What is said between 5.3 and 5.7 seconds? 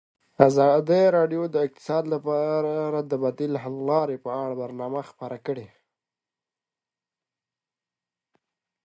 کړې.